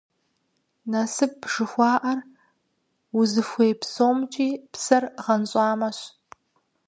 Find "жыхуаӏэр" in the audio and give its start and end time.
1.51-2.19